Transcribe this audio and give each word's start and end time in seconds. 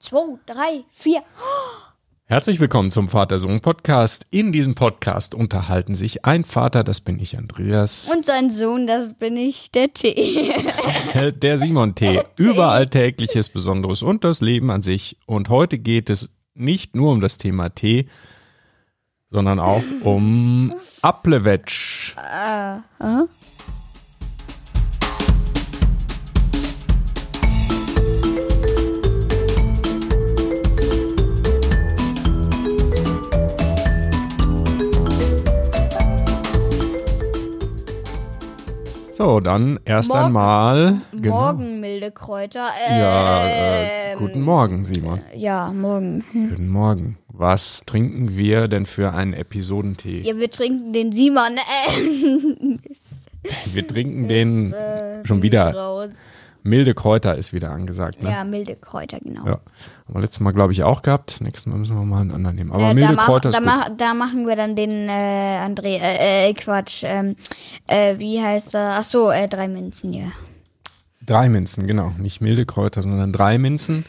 zwei, 0.00 0.38
drei, 0.46 0.84
vier. 0.90 1.22
Herzlich 2.24 2.58
willkommen 2.58 2.90
zum 2.90 3.08
Vater-Sohn-Podcast. 3.08 4.26
In 4.30 4.50
diesem 4.50 4.74
Podcast 4.74 5.34
unterhalten 5.34 5.94
sich 5.94 6.24
ein 6.24 6.44
Vater, 6.44 6.84
das 6.84 7.02
bin 7.02 7.18
ich 7.18 7.36
Andreas, 7.36 8.10
Und 8.10 8.24
sein 8.24 8.48
Sohn, 8.50 8.86
das 8.86 9.12
bin 9.14 9.36
ich, 9.36 9.70
der 9.72 9.92
T. 9.92 10.54
der 11.42 11.58
Simon 11.58 11.94
T. 11.94 12.22
über 12.38 12.68
Alltägliches, 12.68 13.50
Besonderes 13.50 14.02
und 14.02 14.24
das 14.24 14.40
Leben 14.40 14.70
an 14.70 14.80
sich. 14.80 15.18
Und 15.26 15.50
heute 15.50 15.78
geht 15.78 16.08
es 16.08 16.30
nicht 16.54 16.96
nur 16.96 17.12
um 17.12 17.20
das 17.20 17.36
Thema 17.36 17.68
Tee, 17.68 18.08
sondern 19.30 19.60
auch 19.60 19.82
um 20.02 20.72
Applewetsch. 21.02 22.16
So, 39.20 39.38
dann 39.38 39.78
erst 39.84 40.08
Morgen. 40.08 40.24
einmal. 40.24 41.00
genau. 41.12 41.28
Morgen, 41.34 41.80
milde 41.80 42.10
Kräuter. 42.10 42.68
Äh, 42.88 42.98
Ja, 43.00 43.46
äh, 43.46 44.16
guten 44.16 44.40
Morgen, 44.40 44.86
Simon. 44.86 45.20
Ja, 45.36 45.70
morgen. 45.72 46.24
Guten 46.32 46.68
Morgen. 46.68 47.18
Was 47.28 47.82
trinken 47.84 48.34
wir 48.38 48.66
denn 48.66 48.86
für 48.86 49.12
einen 49.12 49.34
Episodentee? 49.34 50.22
Ja, 50.22 50.38
wir 50.38 50.50
trinken 50.50 50.94
den 50.94 51.12
Simon. 51.12 51.58
Äh. 51.58 52.78
Wir 53.74 53.86
trinken 53.86 54.26
den 54.28 54.72
Äh, 54.72 55.24
schon 55.26 55.42
wieder. 55.42 55.74
Raus. 55.74 56.10
Milde 56.62 56.94
Kräuter 56.94 57.34
ist 57.36 57.52
wieder 57.52 57.70
angesagt. 57.70 58.22
Ne? 58.22 58.30
Ja, 58.30 58.44
milde 58.44 58.76
Kräuter, 58.76 59.18
genau. 59.20 59.44
Ja. 59.46 59.52
Haben 59.52 60.14
wir 60.14 60.20
letztes 60.20 60.40
Mal, 60.40 60.52
glaube 60.52 60.72
ich, 60.72 60.82
auch 60.82 61.02
gehabt. 61.02 61.40
Nächstes 61.40 61.66
Mal 61.66 61.78
müssen 61.78 61.96
wir 61.96 62.04
mal 62.04 62.20
einen 62.20 62.32
anderen 62.32 62.56
nehmen. 62.56 62.72
Aber 62.72 62.84
Äh, 62.84 62.88
da, 62.88 62.94
milde 62.94 63.12
mach, 63.14 63.26
Kräuter 63.26 63.50
da, 63.50 63.58
ist 63.58 63.64
gut. 63.64 63.72
mach, 63.74 63.88
da 63.96 64.14
machen 64.14 64.46
wir 64.46 64.56
dann 64.56 64.76
den 64.76 65.08
äh, 65.08 65.58
André, 65.64 65.98
äh, 66.00 66.48
äh, 66.50 66.54
Quatsch, 66.54 67.02
ähm, 67.04 67.36
äh, 67.86 68.18
wie 68.18 68.42
heißt 68.42 68.74
er? 68.74 68.96
Ach 68.98 69.04
so, 69.04 69.30
äh, 69.30 69.48
drei 69.48 69.68
Münzen, 69.68 70.12
ja. 70.12 70.26
Drei 71.24 71.48
Minzen, 71.48 71.86
genau. 71.86 72.12
Nicht 72.18 72.40
milde 72.40 72.66
Kräuter, 72.66 73.02
sondern 73.02 73.32
drei 73.32 73.58
Minzen. 73.58 74.04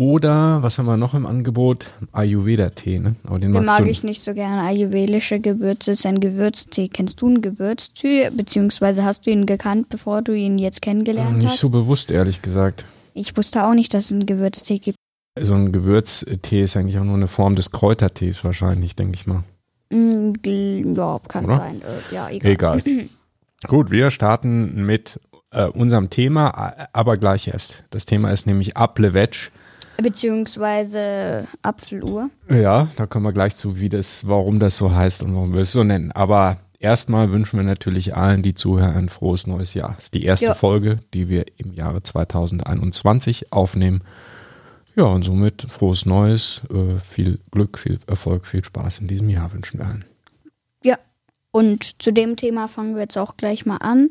Oder, 0.00 0.62
was 0.62 0.78
haben 0.78 0.86
wir 0.86 0.96
noch 0.96 1.12
im 1.12 1.26
Angebot? 1.26 1.92
Ayurveda-Tee, 2.12 3.00
ne? 3.00 3.16
Aber 3.26 3.38
den 3.38 3.52
Den 3.52 3.66
mag 3.66 3.86
ich 3.86 4.02
nicht 4.02 4.22
so 4.22 4.32
gerne. 4.32 4.62
Ayurvedische 4.62 5.40
Gewürze 5.40 5.92
ist 5.92 6.06
ein 6.06 6.20
Gewürztee. 6.20 6.88
Kennst 6.88 7.20
du 7.20 7.26
einen 7.26 7.42
Gewürztee? 7.42 8.30
Beziehungsweise 8.30 9.04
hast 9.04 9.26
du 9.26 9.30
ihn 9.30 9.44
gekannt, 9.44 9.90
bevor 9.90 10.22
du 10.22 10.32
ihn 10.32 10.56
jetzt 10.58 10.80
kennengelernt 10.80 11.36
nicht 11.36 11.48
hast? 11.48 11.58
so 11.58 11.68
bewusst, 11.68 12.10
ehrlich 12.10 12.40
gesagt. 12.40 12.86
Ich 13.12 13.36
wusste 13.36 13.66
auch 13.66 13.74
nicht, 13.74 13.92
dass 13.92 14.06
es 14.06 14.12
einen 14.12 14.24
Gewürztee 14.24 14.78
gibt. 14.78 14.96
So 15.38 15.52
ein 15.52 15.70
Gewürztee 15.70 16.64
ist 16.64 16.78
eigentlich 16.78 16.98
auch 16.98 17.04
nur 17.04 17.16
eine 17.16 17.28
Form 17.28 17.54
des 17.54 17.70
Kräutertees 17.70 18.42
wahrscheinlich, 18.42 18.96
denke 18.96 19.16
ich 19.16 19.26
mal. 19.26 19.44
Mm, 19.90 20.32
Ja, 20.96 21.20
kann 21.28 21.44
Oder? 21.44 21.56
sein. 21.56 21.82
Äh, 21.82 22.14
ja, 22.14 22.30
egal. 22.30 22.78
Egal. 22.78 23.08
Gut, 23.66 23.90
wir 23.90 24.10
starten 24.10 24.86
mit 24.86 25.20
äh, 25.50 25.66
unserem 25.66 26.08
Thema, 26.08 26.88
aber 26.94 27.18
gleich 27.18 27.48
erst. 27.48 27.84
Das 27.90 28.06
Thema 28.06 28.30
ist 28.32 28.46
nämlich 28.46 28.78
Applewetsch. 28.78 29.50
Beziehungsweise 30.02 31.46
Apfeluhr. 31.62 32.30
Ja, 32.48 32.88
da 32.96 33.06
kommen 33.06 33.24
wir 33.24 33.32
gleich 33.32 33.56
zu, 33.56 33.78
wie 33.78 33.88
das, 33.88 34.26
warum 34.28 34.58
das 34.60 34.76
so 34.76 34.94
heißt 34.94 35.22
und 35.22 35.34
warum 35.34 35.52
wir 35.52 35.60
es 35.62 35.72
so 35.72 35.84
nennen. 35.84 36.12
Aber 36.12 36.58
erstmal 36.78 37.30
wünschen 37.30 37.58
wir 37.58 37.64
natürlich 37.64 38.16
allen, 38.16 38.42
die 38.42 38.54
zuhören, 38.54 38.94
ein 38.96 39.08
frohes 39.08 39.46
neues 39.46 39.74
Jahr. 39.74 39.94
Das 39.96 40.04
ist 40.04 40.14
die 40.14 40.24
erste 40.24 40.46
Ja. 40.46 40.54
Folge, 40.54 40.98
die 41.14 41.28
wir 41.28 41.44
im 41.56 41.72
Jahre 41.72 42.02
2021 42.02 43.52
aufnehmen. 43.52 44.02
Ja, 44.96 45.04
und 45.04 45.22
somit 45.22 45.62
frohes 45.62 46.04
Neues, 46.04 46.62
äh, 46.70 46.98
viel 46.98 47.38
Glück, 47.50 47.78
viel 47.78 48.00
Erfolg, 48.06 48.46
viel 48.46 48.64
Spaß 48.64 48.98
in 48.98 49.06
diesem 49.06 49.28
Jahr 49.30 49.52
wünschen 49.52 49.78
wir 49.78 49.86
allen. 49.86 50.04
Ja. 50.84 50.98
Und 51.52 52.02
zu 52.02 52.12
dem 52.12 52.36
Thema 52.36 52.68
fangen 52.68 52.94
wir 52.94 53.02
jetzt 53.02 53.18
auch 53.18 53.36
gleich 53.36 53.66
mal 53.66 53.78
an. 53.78 54.10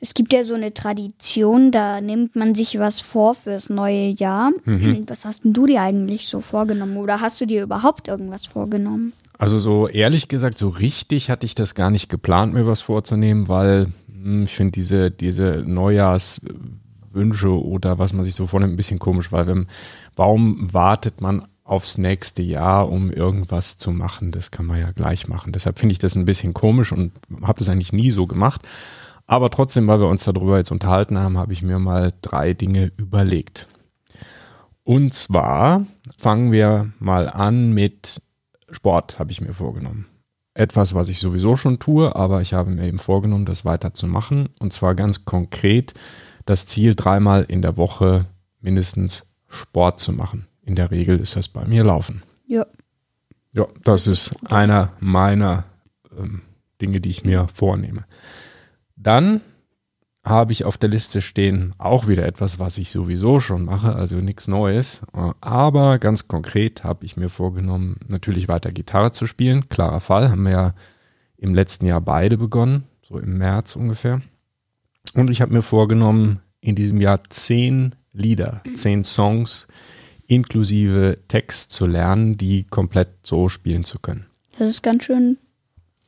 Es 0.00 0.14
gibt 0.14 0.32
ja 0.32 0.44
so 0.44 0.54
eine 0.54 0.72
Tradition, 0.72 1.72
da 1.72 2.00
nimmt 2.00 2.34
man 2.34 2.54
sich 2.54 2.78
was 2.78 3.00
vor 3.00 3.34
fürs 3.34 3.68
neue 3.68 4.08
Jahr. 4.08 4.50
Mhm. 4.64 5.04
Was 5.06 5.24
hast 5.24 5.44
denn 5.44 5.52
du 5.52 5.66
dir 5.66 5.82
eigentlich 5.82 6.28
so 6.28 6.40
vorgenommen? 6.40 6.96
Oder 6.96 7.20
hast 7.20 7.40
du 7.40 7.46
dir 7.46 7.62
überhaupt 7.62 8.08
irgendwas 8.08 8.46
vorgenommen? 8.46 9.12
Also 9.36 9.58
so 9.58 9.88
ehrlich 9.88 10.28
gesagt, 10.28 10.58
so 10.58 10.68
richtig 10.68 11.30
hatte 11.30 11.46
ich 11.46 11.54
das 11.54 11.74
gar 11.74 11.90
nicht 11.90 12.08
geplant, 12.08 12.54
mir 12.54 12.66
was 12.66 12.82
vorzunehmen, 12.82 13.48
weil 13.48 13.88
hm, 14.22 14.44
ich 14.44 14.54
finde 14.54 14.72
diese, 14.72 15.10
diese 15.10 15.64
Neujahrswünsche 15.66 17.50
oder 17.50 17.98
was 17.98 18.12
man 18.12 18.24
sich 18.24 18.34
so 18.34 18.46
vornimmt, 18.46 18.74
ein 18.74 18.76
bisschen 18.76 18.98
komisch, 18.98 19.32
weil 19.32 19.46
wenn, 19.46 19.66
warum 20.16 20.72
wartet 20.72 21.20
man 21.20 21.46
aufs 21.64 21.98
nächste 21.98 22.42
Jahr, 22.42 22.90
um 22.90 23.10
irgendwas 23.10 23.78
zu 23.78 23.92
machen? 23.92 24.30
Das 24.30 24.50
kann 24.50 24.66
man 24.66 24.78
ja 24.78 24.90
gleich 24.92 25.28
machen. 25.28 25.52
Deshalb 25.52 25.78
finde 25.78 25.92
ich 25.92 25.98
das 25.98 26.16
ein 26.16 26.24
bisschen 26.24 26.52
komisch 26.52 26.92
und 26.92 27.12
habe 27.42 27.58
das 27.58 27.68
eigentlich 27.68 27.92
nie 27.92 28.10
so 28.10 28.26
gemacht. 28.26 28.62
Aber 29.30 29.48
trotzdem, 29.48 29.86
weil 29.86 30.00
wir 30.00 30.08
uns 30.08 30.24
darüber 30.24 30.58
jetzt 30.58 30.72
unterhalten 30.72 31.16
haben, 31.16 31.38
habe 31.38 31.52
ich 31.52 31.62
mir 31.62 31.78
mal 31.78 32.12
drei 32.20 32.52
Dinge 32.52 32.90
überlegt. 32.96 33.68
Und 34.82 35.14
zwar 35.14 35.86
fangen 36.18 36.50
wir 36.50 36.90
mal 36.98 37.28
an 37.28 37.72
mit 37.72 38.20
Sport, 38.72 39.20
habe 39.20 39.30
ich 39.30 39.40
mir 39.40 39.54
vorgenommen. 39.54 40.06
Etwas, 40.52 40.96
was 40.96 41.08
ich 41.08 41.20
sowieso 41.20 41.54
schon 41.54 41.78
tue, 41.78 42.16
aber 42.16 42.40
ich 42.40 42.54
habe 42.54 42.72
mir 42.72 42.88
eben 42.88 42.98
vorgenommen, 42.98 43.46
das 43.46 43.64
weiterzumachen. 43.64 44.48
Und 44.58 44.72
zwar 44.72 44.96
ganz 44.96 45.24
konkret 45.24 45.94
das 46.44 46.66
Ziel, 46.66 46.96
dreimal 46.96 47.44
in 47.44 47.62
der 47.62 47.76
Woche 47.76 48.26
mindestens 48.60 49.32
Sport 49.46 50.00
zu 50.00 50.12
machen. 50.12 50.48
In 50.64 50.74
der 50.74 50.90
Regel 50.90 51.20
ist 51.20 51.36
das 51.36 51.46
bei 51.46 51.64
mir 51.66 51.84
Laufen. 51.84 52.24
Ja. 52.48 52.66
Ja, 53.52 53.68
das 53.84 54.08
ist 54.08 54.34
einer 54.50 54.90
meiner 54.98 55.66
ähm, 56.18 56.42
Dinge, 56.80 57.00
die 57.00 57.10
ich 57.10 57.24
mir 57.24 57.46
vornehme. 57.54 58.06
Dann 59.02 59.40
habe 60.22 60.52
ich 60.52 60.64
auf 60.64 60.76
der 60.76 60.90
Liste 60.90 61.22
stehen 61.22 61.72
auch 61.78 62.06
wieder 62.06 62.26
etwas, 62.26 62.58
was 62.58 62.76
ich 62.76 62.90
sowieso 62.90 63.40
schon 63.40 63.64
mache, 63.64 63.94
also 63.94 64.16
nichts 64.16 64.48
Neues. 64.48 65.00
Aber 65.40 65.98
ganz 65.98 66.28
konkret 66.28 66.84
habe 66.84 67.06
ich 67.06 67.16
mir 67.16 67.30
vorgenommen, 67.30 67.96
natürlich 68.06 68.46
weiter 68.46 68.70
Gitarre 68.70 69.12
zu 69.12 69.26
spielen. 69.26 69.70
Klarer 69.70 70.00
Fall, 70.00 70.30
haben 70.30 70.42
wir 70.42 70.52
ja 70.52 70.74
im 71.38 71.54
letzten 71.54 71.86
Jahr 71.86 72.02
beide 72.02 72.36
begonnen, 72.36 72.84
so 73.02 73.18
im 73.18 73.38
März 73.38 73.76
ungefähr. 73.76 74.20
Und 75.14 75.30
ich 75.30 75.40
habe 75.40 75.54
mir 75.54 75.62
vorgenommen, 75.62 76.40
in 76.60 76.74
diesem 76.74 77.00
Jahr 77.00 77.24
zehn 77.30 77.94
Lieder, 78.12 78.62
zehn 78.74 79.04
Songs 79.04 79.66
inklusive 80.26 81.18
Text 81.28 81.72
zu 81.72 81.86
lernen, 81.86 82.36
die 82.36 82.64
komplett 82.64 83.08
so 83.22 83.48
spielen 83.48 83.84
zu 83.84 83.98
können. 83.98 84.26
Das 84.58 84.68
ist 84.68 84.82
ganz 84.82 85.04
schön 85.04 85.38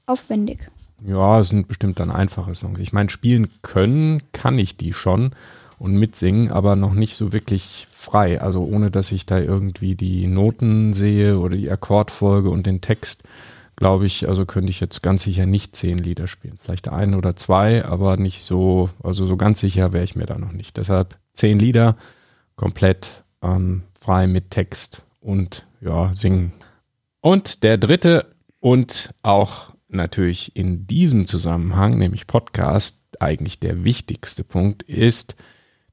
aufwendig. 0.04 0.68
Ja, 1.04 1.40
es 1.40 1.48
sind 1.48 1.68
bestimmt 1.68 1.98
dann 1.98 2.10
einfache 2.10 2.54
Songs. 2.54 2.80
Ich 2.80 2.92
meine, 2.92 3.10
spielen 3.10 3.48
können 3.62 4.22
kann 4.32 4.58
ich 4.58 4.76
die 4.76 4.92
schon 4.92 5.34
und 5.78 5.96
mitsingen, 5.96 6.50
aber 6.50 6.76
noch 6.76 6.94
nicht 6.94 7.16
so 7.16 7.32
wirklich 7.32 7.88
frei. 7.90 8.40
Also 8.40 8.64
ohne, 8.64 8.90
dass 8.90 9.10
ich 9.10 9.26
da 9.26 9.38
irgendwie 9.38 9.96
die 9.96 10.26
Noten 10.28 10.94
sehe 10.94 11.38
oder 11.38 11.56
die 11.56 11.70
Akkordfolge 11.70 12.50
und 12.50 12.66
den 12.66 12.80
Text, 12.80 13.24
glaube 13.74 14.06
ich, 14.06 14.28
also 14.28 14.46
könnte 14.46 14.70
ich 14.70 14.78
jetzt 14.78 15.02
ganz 15.02 15.22
sicher 15.22 15.44
nicht 15.44 15.74
zehn 15.74 15.98
Lieder 15.98 16.28
spielen. 16.28 16.58
Vielleicht 16.62 16.88
ein 16.88 17.14
oder 17.14 17.34
zwei, 17.34 17.84
aber 17.84 18.16
nicht 18.16 18.42
so, 18.42 18.90
also 19.02 19.26
so 19.26 19.36
ganz 19.36 19.58
sicher 19.58 19.92
wäre 19.92 20.04
ich 20.04 20.14
mir 20.14 20.26
da 20.26 20.38
noch 20.38 20.52
nicht. 20.52 20.76
Deshalb 20.76 21.16
zehn 21.34 21.58
Lieder 21.58 21.96
komplett 22.54 23.24
ähm, 23.42 23.82
frei 24.00 24.28
mit 24.28 24.52
Text 24.52 25.02
und 25.20 25.66
ja, 25.80 26.14
singen. 26.14 26.52
Und 27.20 27.64
der 27.64 27.76
dritte 27.76 28.26
und 28.60 29.10
auch 29.22 29.71
natürlich 29.94 30.56
in 30.56 30.86
diesem 30.86 31.26
Zusammenhang, 31.26 31.98
nämlich 31.98 32.26
Podcast, 32.26 33.00
eigentlich 33.20 33.60
der 33.60 33.84
wichtigste 33.84 34.44
Punkt 34.44 34.82
ist, 34.82 35.36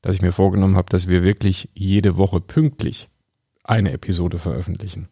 dass 0.02 0.16
ich 0.16 0.22
mir 0.22 0.32
vorgenommen 0.32 0.76
habe, 0.76 0.90
dass 0.90 1.08
wir 1.08 1.24
wirklich 1.24 1.70
jede 1.74 2.18
Woche 2.18 2.40
pünktlich 2.40 3.10
eine 3.64 3.92
Episode 3.92 4.40
veröffentlichen. 4.40 5.10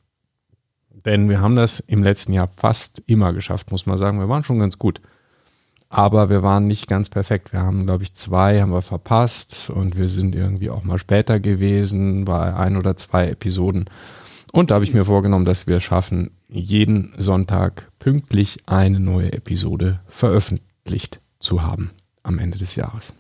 Denn 1.06 1.30
wir 1.30 1.42
haben 1.42 1.56
das 1.56 1.80
im 1.80 2.04
letzten 2.04 2.34
Jahr 2.34 2.50
fast 2.58 3.04
immer 3.06 3.34
geschafft, 3.34 3.72
muss 3.72 3.86
man 3.86 3.98
sagen. 3.98 4.20
Wir 4.20 4.30
waren 4.30 4.44
schon 4.44 4.60
ganz 4.60 4.80
gut. 4.80 5.02
Aber 5.90 6.30
wir 6.30 6.44
waren 6.44 6.68
nicht 6.68 6.88
ganz 6.88 7.10
perfekt. 7.10 7.54
Wir 7.54 7.62
haben, 7.62 7.86
glaube 7.86 8.04
ich, 8.04 8.14
zwei 8.14 8.62
haben 8.62 8.74
wir 8.74 8.82
verpasst 8.82 9.70
und 9.70 9.96
wir 9.96 10.10
sind 10.10 10.36
irgendwie 10.36 10.70
auch 10.70 10.84
mal 10.84 10.98
später 10.98 11.40
gewesen 11.40 12.26
bei 12.26 12.54
ein 12.54 12.76
oder 12.76 12.98
zwei 12.98 13.30
Episoden. 13.30 13.86
Und 14.52 14.72
da 14.72 14.76
habe 14.76 14.86
ich 14.86 14.94
mir 14.94 15.06
vorgenommen, 15.06 15.46
dass 15.46 15.68
wir 15.68 15.80
schaffen, 15.80 16.32
jeden 16.50 17.14
Sonntag 17.18 17.90
pünktlich 18.08 18.60
eine 18.68 19.02
neue 19.02 19.34
Episode 19.34 20.00
veröffentlicht 20.08 21.20
zu 21.40 21.64
haben 21.64 21.92
am 22.24 22.40
Ende 22.40 22.58
des 22.58 22.78
Jahres. 22.78 23.12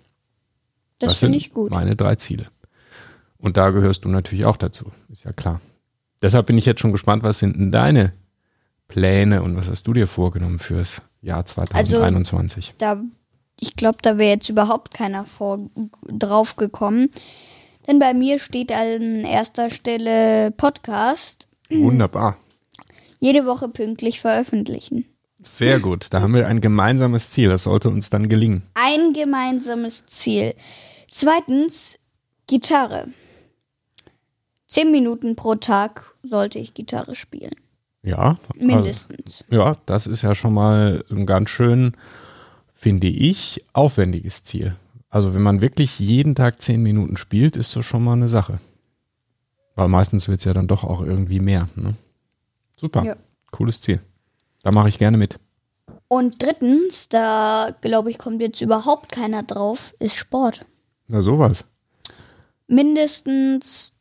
Das, 0.99 1.19
sind 1.19 1.31
finde 1.31 1.37
ich 1.39 1.53
gut. 1.53 1.71
meine 1.71 1.97
drei 1.97 2.15
Ziele. 2.15 2.47
Und 3.37 3.57
da 3.57 3.71
gehörst 3.71 4.05
du 4.05 4.07
natürlich 4.07 4.45
auch 4.45 4.55
dazu, 4.55 4.93
ist 5.11 5.25
ja 5.25 5.33
klar. 5.33 5.59
Deshalb 6.21 6.45
bin 6.45 6.57
ich 6.57 6.65
jetzt 6.65 6.79
schon 6.79 6.93
gespannt, 6.93 7.23
was 7.23 7.39
sind 7.39 7.57
denn 7.57 7.69
deine 7.69 8.13
Pläne 8.87 9.43
und 9.43 9.57
was 9.57 9.69
hast 9.69 9.85
du 9.87 9.93
dir 9.93 10.07
vorgenommen 10.07 10.57
fürs 10.57 11.01
Jahr 11.21 11.39
Also 11.39 11.55
2021? 11.55 12.75
Da, 12.77 13.03
ich 13.59 13.75
glaube, 13.75 13.97
da 14.01 14.17
wäre 14.17 14.35
jetzt 14.35 14.47
überhaupt 14.47 14.93
keiner 14.93 15.25
vor, 15.25 15.69
drauf 16.07 16.55
gekommen. 16.55 17.09
Denn 17.87 17.99
bei 17.99 18.13
mir 18.13 18.39
steht 18.39 18.71
an 18.71 19.25
erster 19.25 19.69
Stelle 19.69 20.51
Podcast. 20.51 21.45
Wunderbar. 21.69 22.37
Jede 23.19 23.45
Woche 23.45 23.67
pünktlich 23.69 24.21
veröffentlichen. 24.21 25.05
Sehr 25.41 25.79
gut. 25.81 26.07
Da 26.11 26.21
haben 26.21 26.33
wir 26.33 26.47
ein 26.47 26.61
gemeinsames 26.61 27.29
Ziel. 27.31 27.49
Das 27.49 27.63
sollte 27.63 27.89
uns 27.89 28.09
dann 28.09 28.29
gelingen. 28.29 28.63
Ein 28.73 29.13
gemeinsames 29.13 30.05
Ziel. 30.05 30.53
Zweitens, 31.09 31.97
Gitarre. 32.47 33.07
Zehn 34.67 34.91
Minuten 34.91 35.35
pro 35.35 35.55
Tag 35.55 36.13
sollte 36.23 36.59
ich 36.59 36.73
Gitarre 36.73 37.15
spielen. 37.15 37.55
Ja. 38.03 38.37
Mindestens. 38.55 39.43
Also, 39.49 39.63
ja, 39.63 39.77
das 39.85 40.07
ist 40.07 40.21
ja 40.21 40.35
schon 40.35 40.53
mal 40.53 41.03
ein 41.09 41.25
ganz 41.25 41.49
schön, 41.49 41.93
finde 42.73 43.07
ich, 43.07 43.65
aufwendiges 43.73 44.43
Ziel. 44.43 44.75
Also 45.09 45.33
wenn 45.33 45.41
man 45.41 45.61
wirklich 45.61 45.99
jeden 45.99 46.35
Tag 46.35 46.61
zehn 46.61 46.83
Minuten 46.83 47.17
spielt, 47.17 47.55
ist 47.55 47.75
das 47.75 47.85
schon 47.85 48.03
mal 48.03 48.13
eine 48.13 48.29
Sache. 48.29 48.59
Weil 49.75 49.87
meistens 49.87 50.27
wird 50.27 50.39
es 50.39 50.45
ja 50.45 50.53
dann 50.53 50.67
doch 50.67 50.83
auch 50.83 51.01
irgendwie 51.01 51.39
mehr. 51.39 51.69
Ne? 51.75 51.95
Super. 52.77 53.03
Ja. 53.03 53.15
Cooles 53.51 53.81
Ziel. 53.81 53.99
Da 54.63 54.71
mache 54.71 54.87
ich 54.89 54.97
gerne 54.97 55.17
mit. 55.17 55.39
Und 56.07 56.41
drittens, 56.41 57.09
da 57.09 57.75
glaube 57.81 58.09
ich, 58.11 58.17
kommt 58.17 58.39
jetzt 58.41 58.61
überhaupt 58.61 59.11
keiner 59.11 59.43
drauf, 59.43 59.93
ist 59.99 60.15
Sport. 60.15 60.61
Na 61.07 61.21
sowas. 61.21 61.65
Mindestens 62.67 63.93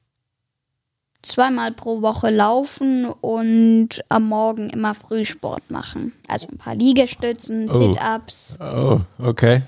zweimal 1.23 1.73
pro 1.73 2.02
Woche 2.02 2.31
laufen 2.31 3.06
und 3.06 4.05
am 4.08 4.28
Morgen 4.28 4.70
immer 4.70 4.94
Frühsport 4.94 5.70
machen. 5.70 6.12
Also 6.29 6.46
ein 6.49 6.58
paar 6.58 6.75
Liegestützen, 6.76 7.69
Oh. 7.69 7.93
Sit-ups. 7.93 8.58
Oh, 8.61 9.00
okay. 9.19 9.62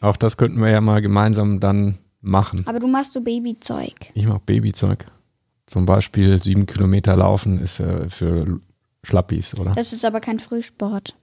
Auch 0.00 0.16
das 0.16 0.36
könnten 0.36 0.60
wir 0.60 0.70
ja 0.70 0.80
mal 0.80 1.00
gemeinsam 1.00 1.60
dann 1.60 1.98
machen. 2.20 2.66
Aber 2.66 2.80
du 2.80 2.86
machst 2.88 3.12
so 3.14 3.20
Babyzeug. 3.20 3.94
Ich 4.14 4.26
mache 4.26 4.40
Babyzeug. 4.44 5.06
Zum 5.66 5.86
Beispiel 5.86 6.42
sieben 6.42 6.66
Kilometer 6.66 7.16
laufen 7.16 7.60
ist 7.60 7.80
äh, 7.80 8.08
für 8.08 8.60
Schlappis, 9.04 9.56
oder? 9.58 9.72
Das 9.74 9.92
ist 9.92 10.04
aber 10.04 10.20
kein 10.20 10.38
Frühsport. 10.40 11.14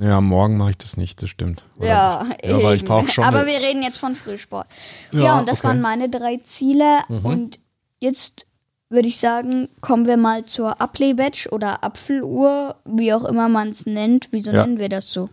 Ja, 0.00 0.20
morgen 0.20 0.56
mache 0.56 0.70
ich 0.70 0.78
das 0.78 0.96
nicht, 0.96 1.22
das 1.22 1.30
stimmt. 1.30 1.64
Oder? 1.78 1.86
Ja, 1.86 2.26
ja 2.42 2.62
weil 2.62 2.76
ich 2.76 2.84
brauche 2.84 3.08
schon. 3.08 3.22
Aber 3.24 3.46
wir 3.46 3.58
reden 3.60 3.82
jetzt 3.82 3.98
von 3.98 4.16
Frühsport. 4.16 4.66
Ja, 5.12 5.20
Ja, 5.20 5.38
und 5.38 5.48
das 5.48 5.58
okay. 5.60 5.68
Mhm. 5.68 5.70
waren 5.70 5.80
meine 5.80 6.08
drei 6.08 6.38
Ziele. 6.38 6.98
Und 7.08 7.60
jetzt 8.00 8.46
würde 8.88 9.06
ich 9.06 9.18
sagen, 9.20 9.68
kommen 9.80 10.06
wir 10.06 10.16
mal 10.16 10.44
zur 10.44 10.80
Apple-Badge 10.80 11.48
oder 11.52 11.84
Apfeluhr, 11.84 12.74
wie 12.84 13.12
auch 13.12 13.24
immer 13.24 13.48
man 13.48 13.68
es 13.68 13.86
nennt. 13.86 14.28
Wieso 14.32 14.50
Ja. 14.50 14.66
nennen 14.66 14.80
wir 14.80 14.88
das 14.88 15.12
so? 15.12 15.28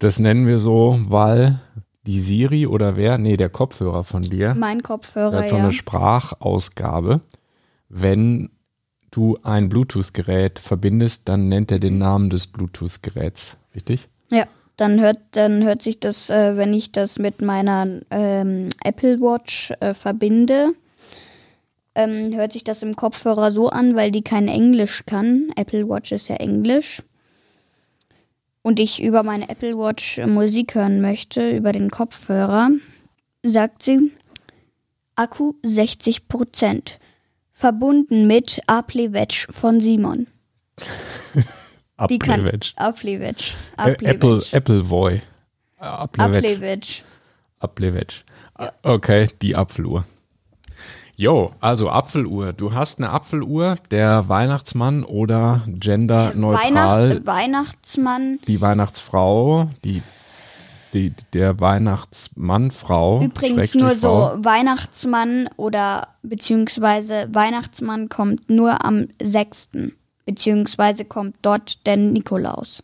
das 0.00 0.18
nennen 0.18 0.46
wir 0.46 0.58
so, 0.58 0.98
weil 1.08 1.60
die 2.06 2.20
Siri 2.20 2.66
oder 2.66 2.96
wer? 2.96 3.18
Nee, 3.18 3.36
der 3.36 3.48
Kopfhörer 3.48 4.04
von 4.04 4.22
dir. 4.22 4.54
Mein 4.54 4.78
Der 4.78 4.86
Kopfhörer, 4.86 5.38
hat 5.38 5.48
so 5.48 5.56
ja. 5.56 5.62
eine 5.64 5.72
Sprachausgabe. 5.72 7.20
Wenn 7.88 8.50
du 9.10 9.38
ein 9.42 9.68
Bluetooth-Gerät 9.68 10.58
verbindest, 10.58 11.28
dann 11.28 11.48
nennt 11.48 11.70
er 11.70 11.78
den 11.78 11.98
Namen 11.98 12.30
des 12.30 12.48
Bluetooth-Geräts. 12.48 13.56
Richtig? 13.74 14.08
Ja, 14.30 14.46
dann 14.76 15.00
hört, 15.00 15.18
dann 15.32 15.62
hört 15.62 15.82
sich 15.82 16.00
das, 16.00 16.30
äh, 16.30 16.56
wenn 16.56 16.74
ich 16.74 16.92
das 16.92 17.18
mit 17.18 17.40
meiner 17.40 17.86
ähm, 18.10 18.70
Apple 18.82 19.20
Watch 19.20 19.72
äh, 19.80 19.94
verbinde, 19.94 20.74
ähm, 21.94 22.34
hört 22.34 22.52
sich 22.52 22.64
das 22.64 22.82
im 22.82 22.96
Kopfhörer 22.96 23.52
so 23.52 23.68
an, 23.68 23.94
weil 23.94 24.10
die 24.10 24.22
kein 24.22 24.48
Englisch 24.48 25.04
kann. 25.06 25.52
Apple 25.56 25.88
Watch 25.88 26.10
ist 26.12 26.28
ja 26.28 26.36
Englisch. 26.36 27.02
Und 28.64 28.80
ich 28.80 29.02
über 29.02 29.22
meine 29.22 29.50
Apple 29.50 29.76
Watch 29.76 30.16
äh, 30.16 30.26
Musik 30.26 30.74
hören 30.74 31.02
möchte, 31.02 31.54
über 31.54 31.72
den 31.72 31.90
Kopfhörer, 31.90 32.70
sagt 33.42 33.82
sie, 33.82 34.10
Akku 35.16 35.52
60%. 35.62 36.92
Verbunden 37.52 38.26
mit 38.26 38.60
Apple 38.66 39.12
Watch 39.12 39.46
von 39.50 39.80
Simon. 39.80 40.26
Kann 41.96 42.08
Apple-Watch. 42.76 43.54
Apple 43.76 44.08
Apple. 44.08 44.42
Apple 44.50 44.90
Watch. 44.90 45.20
Apfelwetsch. 47.60 48.24
Okay, 48.82 49.28
die 49.40 49.54
Apfeluhr. 49.54 50.04
Jo, 51.16 51.52
also 51.60 51.90
Apfeluhr. 51.90 52.52
Du 52.52 52.72
hast 52.72 52.98
eine 52.98 53.10
Apfeluhr, 53.10 53.76
der 53.90 54.28
Weihnachtsmann 54.28 55.04
oder 55.04 55.62
genderneutral 55.66 57.10
Weihnacht, 57.10 57.26
Weihnachtsmann. 57.26 58.38
die 58.48 58.60
Weihnachtsfrau, 58.60 59.70
die, 59.84 60.02
die 60.92 61.12
der 61.32 61.60
Weihnachtsmannfrau. 61.60 63.22
Übrigens 63.22 63.74
nur 63.74 63.94
so 63.94 64.08
Frau. 64.08 64.44
Weihnachtsmann 64.44 65.48
oder 65.56 66.08
beziehungsweise 66.22 67.28
Weihnachtsmann 67.30 68.08
kommt 68.08 68.50
nur 68.50 68.84
am 68.84 69.06
6. 69.22 69.70
Beziehungsweise 70.24 71.04
kommt 71.04 71.36
dort 71.42 71.86
der 71.86 71.96
Nikolaus. 71.96 72.82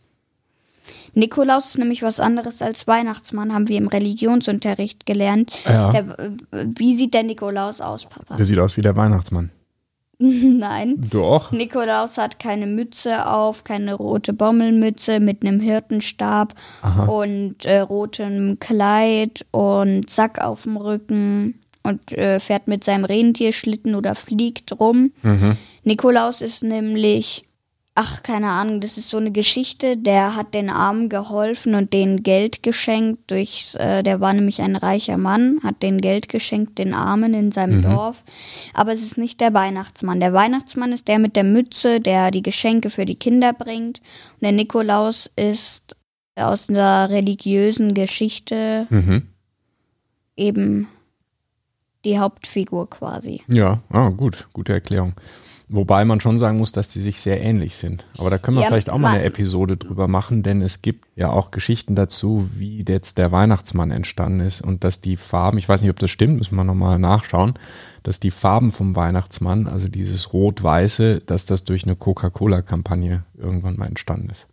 Nikolaus 1.13 1.65
ist 1.65 1.77
nämlich 1.77 2.03
was 2.03 2.19
anderes 2.19 2.61
als 2.61 2.87
Weihnachtsmann, 2.87 3.53
haben 3.53 3.67
wir 3.67 3.77
im 3.77 3.87
Religionsunterricht 3.87 5.05
gelernt. 5.05 5.51
Ja. 5.65 5.91
Der, 5.91 6.05
wie 6.51 6.95
sieht 6.95 7.13
der 7.13 7.23
Nikolaus 7.23 7.81
aus, 7.81 8.05
Papa? 8.05 8.35
Der 8.37 8.45
sieht 8.45 8.59
aus 8.59 8.77
wie 8.77 8.81
der 8.81 8.95
Weihnachtsmann. 8.95 9.51
Nein. 10.19 11.03
Doch. 11.09 11.51
Nikolaus 11.51 12.17
hat 12.17 12.39
keine 12.39 12.67
Mütze 12.67 13.27
auf, 13.27 13.63
keine 13.63 13.95
rote 13.95 14.33
Bommelmütze 14.33 15.19
mit 15.19 15.41
einem 15.41 15.59
Hirtenstab 15.59 16.53
und 17.07 17.65
äh, 17.65 17.79
rotem 17.79 18.59
Kleid 18.59 19.45
und 19.51 20.09
Sack 20.09 20.39
auf 20.39 20.63
dem 20.63 20.77
Rücken 20.77 21.59
und 21.83 22.11
äh, 22.11 22.39
fährt 22.39 22.67
mit 22.67 22.83
seinem 22.83 23.05
Rentierschlitten 23.05 23.95
oder 23.95 24.13
fliegt 24.13 24.79
rum. 24.79 25.11
Nikolaus 25.83 26.41
ist 26.41 26.61
nämlich, 26.63 27.43
ach 27.93 28.23
keine 28.23 28.49
Ahnung, 28.49 28.79
das 28.79 28.97
ist 28.97 29.09
so 29.09 29.17
eine 29.17 29.31
Geschichte, 29.31 29.97
der 29.97 30.35
hat 30.35 30.53
den 30.53 30.69
Armen 30.69 31.09
geholfen 31.09 31.75
und 31.75 31.91
denen 31.93 32.23
Geld 32.23 32.63
geschenkt. 32.63 33.29
Durch, 33.29 33.75
äh, 33.77 34.01
der 34.01 34.21
war 34.21 34.33
nämlich 34.33 34.61
ein 34.61 34.75
reicher 34.75 35.17
Mann, 35.17 35.59
hat 35.63 35.83
denen 35.83 35.99
Geld 36.01 36.29
geschenkt, 36.29 36.77
den 36.77 36.93
Armen 36.93 37.33
in 37.33 37.51
seinem 37.51 37.81
Dorf. 37.81 38.23
Aber 38.73 38.91
es 38.93 39.01
ist 39.01 39.17
nicht 39.17 39.41
der 39.41 39.53
Weihnachtsmann. 39.53 40.19
Der 40.19 40.31
Weihnachtsmann 40.33 40.93
ist 40.93 41.07
der 41.09 41.19
mit 41.19 41.35
der 41.35 41.43
Mütze, 41.43 41.99
der 41.99 42.31
die 42.31 42.43
Geschenke 42.43 42.89
für 42.89 43.05
die 43.05 43.15
Kinder 43.15 43.51
bringt. 43.53 43.99
Und 44.35 44.41
der 44.41 44.53
Nikolaus 44.53 45.29
ist 45.35 45.95
aus 46.35 46.69
einer 46.69 47.09
religiösen 47.09 47.93
Geschichte 47.93 48.87
Mhm. 48.89 49.23
eben 50.37 50.87
die 52.05 52.17
Hauptfigur 52.17 52.89
quasi. 52.89 53.41
Ja, 53.47 53.81
ah, 53.89 54.09
gut, 54.09 54.47
gute 54.53 54.73
Erklärung. 54.73 55.13
Wobei 55.73 56.03
man 56.03 56.19
schon 56.19 56.37
sagen 56.37 56.57
muss, 56.57 56.73
dass 56.73 56.89
die 56.89 56.99
sich 56.99 57.21
sehr 57.21 57.39
ähnlich 57.41 57.77
sind. 57.77 58.05
Aber 58.17 58.29
da 58.29 58.37
können 58.37 58.57
wir 58.57 58.63
Ja, 58.63 58.67
vielleicht 58.67 58.89
auch 58.89 58.97
mal 58.97 59.13
eine 59.13 59.23
Episode 59.23 59.77
drüber 59.77 60.09
machen, 60.09 60.43
denn 60.43 60.61
es 60.61 60.81
gibt 60.81 61.05
ja 61.15 61.29
auch 61.29 61.49
Geschichten 61.49 61.95
dazu, 61.95 62.49
wie 62.55 62.83
jetzt 62.85 63.17
der 63.17 63.31
Weihnachtsmann 63.31 63.89
entstanden 63.89 64.41
ist 64.41 64.59
und 64.59 64.83
dass 64.83 64.99
die 64.99 65.15
Farben, 65.15 65.57
ich 65.57 65.69
weiß 65.69 65.81
nicht, 65.81 65.89
ob 65.89 65.97
das 65.99 66.11
stimmt, 66.11 66.39
müssen 66.39 66.57
wir 66.57 66.65
nochmal 66.65 66.99
nachschauen, 66.99 67.53
dass 68.03 68.19
die 68.19 68.31
Farben 68.31 68.73
vom 68.73 68.97
Weihnachtsmann, 68.97 69.67
also 69.67 69.87
dieses 69.87 70.33
Rot-Weiße, 70.33 71.21
dass 71.25 71.45
das 71.45 71.63
durch 71.63 71.85
eine 71.85 71.95
Coca-Cola-Kampagne 71.95 73.23
irgendwann 73.37 73.77
mal 73.77 73.87
entstanden 73.87 74.29
ist. 74.29 74.47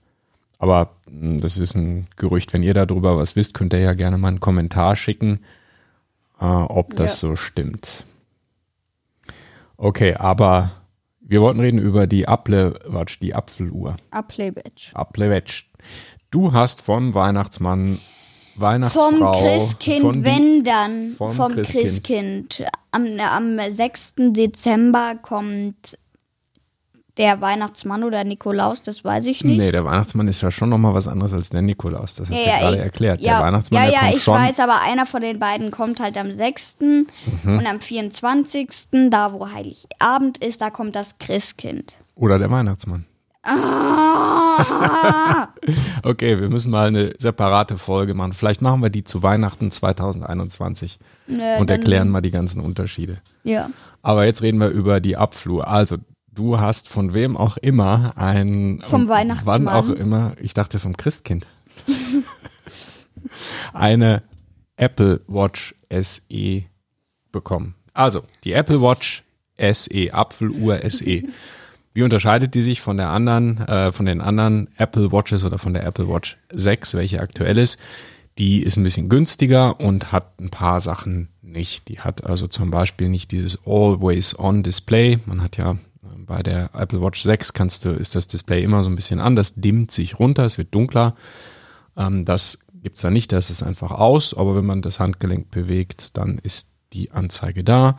Aber 0.61 0.91
mh, 1.11 1.39
das 1.41 1.59
ist 1.59 1.75
ein 1.75 2.07
Gerücht. 2.15 2.53
Wenn 2.53 2.63
ihr 2.63 2.75
darüber 2.75 3.17
was 3.17 3.35
wisst, 3.35 3.55
könnt 3.55 3.73
ihr 3.73 3.81
ja 3.81 3.95
gerne 3.95 4.19
mal 4.19 4.29
einen 4.29 4.39
Kommentar 4.41 4.95
schicken, 4.95 5.41
äh, 6.41 6.45
ob 6.45 6.95
das 6.95 7.19
so 7.19 7.35
stimmt. 7.35 8.05
Okay, 9.77 10.15
aber 10.15 10.71
wir 11.29 11.41
wollten 11.41 11.61
reden 11.61 11.79
über 11.79 12.07
die 12.07 12.25
Apple, 12.25 12.73
Quatsch, 12.91 13.19
die 13.21 13.35
Apfeluhr. 13.35 13.97
Apple-Bitch. 14.11 14.91
Applewetsch. 14.95 15.65
Du 16.31 16.53
hast 16.53 16.83
vom 16.83 17.15
Weihnachtsmann, 17.15 17.99
Weihnachtsfrau. 18.57 19.11
Vom 19.33 19.33
Christkind, 19.43 20.01
von 20.03 20.13
die- 20.15 20.25
wenn 20.25 20.65
dann. 20.65 21.13
vom 21.17 21.33
vom 21.33 21.53
Christkind. 21.53 21.85
Christkind. 21.85 22.65
Am, 22.91 23.07
am 23.21 23.59
6. 23.71 24.15
Dezember 24.33 25.15
kommt 25.21 25.99
der 27.19 27.41
Weihnachtsmann 27.41 28.05
oder 28.05 28.23
Nikolaus, 28.25 28.81
das 28.81 29.05
weiß 29.05 29.27
ich 29.27 29.45
nicht. 29.45 29.59
Nee, 29.59 29.73
der 29.73 29.85
Weihnachtsmann 29.85 30.29
ist 30.29 30.41
ja 30.41 30.51
schon 30.51 30.69
nochmal 30.69 30.95
was 30.95 31.09
anderes 31.09 31.33
als 31.33 31.51
der 31.51 31.63
Nikolaus. 31.63 32.15
Das 32.15 32.31
hast 32.31 32.39
du 32.39 32.49
ja, 32.49 32.59
gerade 32.59 32.79
erklärt. 32.79 33.21
Ja, 33.21 33.39
der 33.39 33.47
Weihnachtsmann, 33.47 33.85
ja, 33.85 33.91
ja, 33.91 34.01
kommt 34.01 34.15
ich 34.15 34.23
schon. 34.23 34.35
weiß, 34.35 34.61
aber 34.61 34.81
einer 34.83 35.05
von 35.05 35.21
den 35.21 35.39
beiden 35.39 35.71
kommt 35.71 36.01
halt 36.01 36.17
am 36.17 36.33
6. 36.33 36.79
Mhm. 36.81 37.07
und 37.45 37.67
am 37.67 37.81
24. 37.81 38.69
da 39.11 39.33
wo 39.33 39.51
Heiligabend 39.51 40.39
ist, 40.39 40.61
da 40.61 40.71
kommt 40.71 40.97
das 40.97 41.19
Christkind. 41.19 41.95
Oder 42.15 42.39
der 42.39 42.51
Weihnachtsmann. 42.51 43.05
Ah, 43.43 45.49
Okay, 46.03 46.41
wir 46.41 46.49
müssen 46.49 46.71
mal 46.71 46.89
eine 46.89 47.13
separate 47.19 47.79
Folge 47.79 48.15
machen. 48.15 48.33
Vielleicht 48.33 48.63
machen 48.63 48.83
wir 48.83 48.91
die 48.91 49.05
zu 49.05 49.23
Weihnachten 49.23 49.71
2021 49.71 50.99
Nö, 51.27 51.43
und 51.59 51.71
erklären 51.71 52.09
mal 52.09 52.21
die 52.21 52.31
ganzen 52.31 52.63
Unterschiede. 52.63 53.19
ja. 53.45 53.71
Aber 54.03 54.25
jetzt 54.25 54.43
reden 54.43 54.59
wir 54.59 54.69
über 54.69 55.01
die 55.01 55.17
Abflur. 55.17 55.69
Also, 55.69 55.97
du 56.39 56.61
hast 56.61 56.89
von 56.89 57.15
wem 57.15 57.37
auch 57.37 57.57
immer 57.57 58.13
ein. 58.17 58.83
Vom 58.87 59.09
Weihnachtsmann. 59.09 59.67
Wann 59.67 59.75
auch 59.75 59.89
immer, 59.91 60.35
ich 60.41 60.55
dachte 60.55 60.79
vom 60.79 60.97
Christkind. 60.97 61.47
eine 63.73 64.23
Apple 64.77 65.21
Watch 65.27 65.75
SE 65.91 66.63
bekommen. 67.33 67.75
Also, 67.93 68.23
die 68.45 68.53
Apple 68.53 68.81
Watch 68.81 69.25
SE, 69.59 70.15
Apfeluhr 70.15 70.79
SE. 70.89 71.23
Wie 71.93 72.03
unterscheidet 72.05 72.55
die 72.55 72.63
sich 72.63 72.81
von 72.81 72.97
der 72.97 73.09
anderen, 73.09 73.59
äh, 73.67 73.91
von 73.91 74.07
den 74.07 74.21
anderen 74.21 74.69
Apple 74.77 75.11
Watches 75.11 75.43
oder 75.43 75.59
von 75.59 75.75
der 75.75 75.85
Apple 75.85 76.09
Watch 76.09 76.39
6, 76.53 76.95
welche 76.95 77.21
aktuell 77.21 77.59
ist? 77.59 77.81
Die 78.39 78.63
ist 78.63 78.77
ein 78.77 78.85
bisschen 78.85 79.09
günstiger 79.09 79.81
und 79.81 80.13
hat 80.13 80.39
ein 80.39 80.51
paar 80.51 80.81
Sachen 80.81 81.31
nicht. 81.43 81.89
Die 81.89 81.99
hat 81.99 82.23
also 82.23 82.47
zum 82.47 82.71
Beispiel 82.71 83.09
nicht 83.09 83.33
dieses 83.33 83.67
Always-On-Display. 83.67 85.19
Man 85.27 85.43
hat 85.43 85.57
ja 85.57 85.77
bei 86.27 86.43
der 86.43 86.71
Apple 86.75 87.01
Watch 87.01 87.23
6 87.23 87.53
kannst 87.53 87.85
du, 87.85 87.91
ist 87.91 88.15
das 88.15 88.29
Display 88.29 88.63
immer 88.63 88.83
so 88.83 88.89
ein 88.89 88.97
bisschen 88.97 89.21
anders, 89.21 89.55
dimmt 89.55 89.91
sich 89.91 90.19
runter, 90.19 90.45
es 90.45 90.59
wird 90.59 90.75
dunkler. 90.75 91.15
Ähm, 91.97 92.25
das 92.25 92.61
gibt's 92.83 93.01
da 93.01 93.11
nicht, 93.11 93.33
das 93.33 93.51
ist 93.51 93.63
einfach 93.63 93.91
aus, 93.91 94.35
aber 94.35 94.57
wenn 94.57 94.67
man 94.67 94.83
das 94.83 95.01
Handgelenk 95.01 95.51
bewegt, 95.51 96.17
dann 96.17 96.39
ist 96.39 96.71
die 96.93 97.11
Anzeige 97.11 97.65
da. 97.65 97.99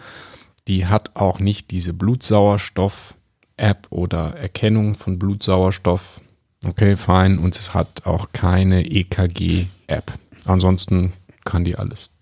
Die 0.68 0.88
hat 0.88 1.16
auch 1.16 1.40
nicht 1.40 1.72
diese 1.72 1.94
Blutsauerstoff-App 1.94 3.88
oder 3.90 4.36
Erkennung 4.36 4.96
von 4.96 5.20
Blutsauerstoff. 5.20 6.22
Okay, 6.66 6.98
fein. 6.98 7.40
Und 7.40 7.58
es 7.58 7.74
hat 7.74 8.06
auch 8.06 8.32
keine 8.34 8.86
EKG-App. 8.86 10.14
Ansonsten 10.46 11.14
kann 11.46 11.64
die 11.64 11.76
alles. 11.76 12.16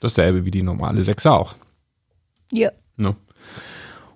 Dasselbe 0.00 0.44
wie 0.44 0.50
die 0.50 0.62
normale 0.62 1.04
6 1.04 1.26
auch. 1.26 1.54
Ja. 2.50 2.70
Ne? 2.96 3.16